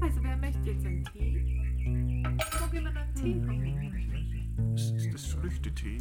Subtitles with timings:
[0.00, 2.36] Also wer möchte jetzt einen Tee?
[2.60, 4.74] Mag jemand einen Tee haben?
[4.74, 5.98] Ist, ist das Früchtetee?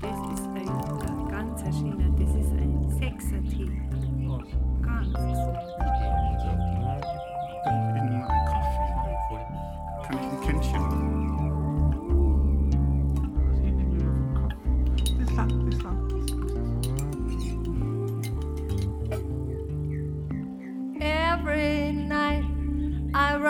[0.00, 3.70] Das ist ein, ein ganz schöner, das ist ein Sechser-Tee.
[4.82, 4.99] Ganz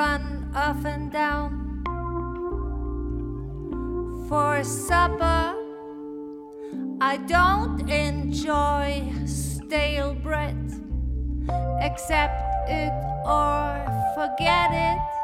[0.01, 1.51] run up and down
[4.29, 5.55] for supper.
[7.03, 10.57] I don't enjoy stale bread,
[11.83, 12.95] Accept it
[13.27, 13.67] or
[14.17, 15.20] forget it.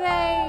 [0.00, 0.39] play.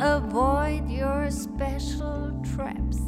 [0.00, 2.98] avoid your special traps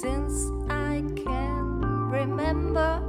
[0.00, 0.32] since
[0.70, 3.02] I can remember.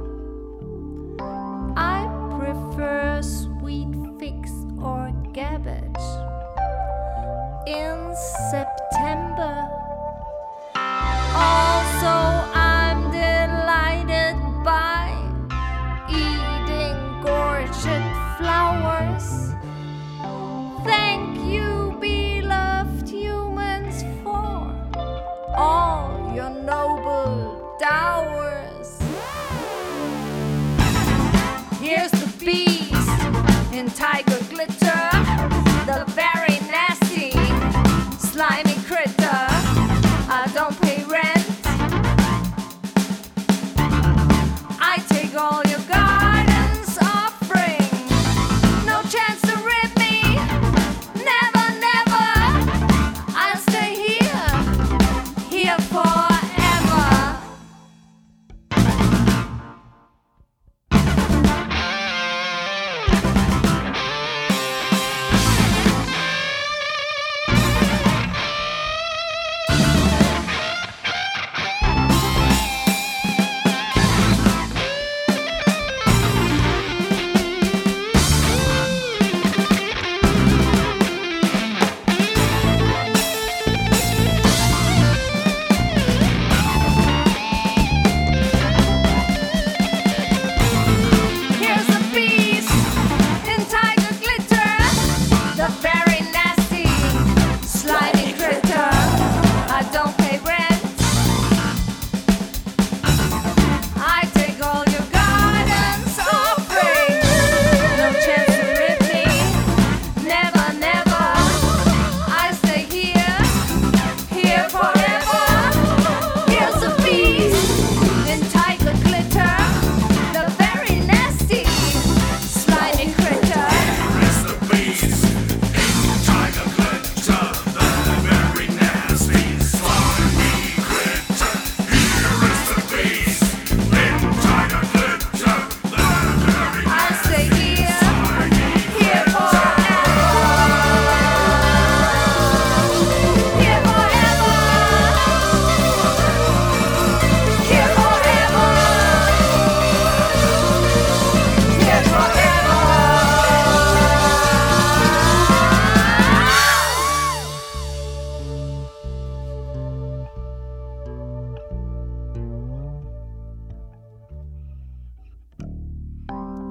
[1.74, 2.06] I
[2.38, 6.04] prefer sweet figs or cabbage
[7.66, 8.14] in
[8.50, 9.71] September.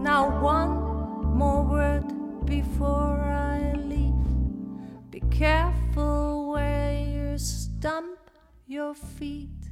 [0.01, 5.12] Now, one more word before I leave.
[5.12, 8.18] Be careful where you stamp
[8.65, 9.70] your feet.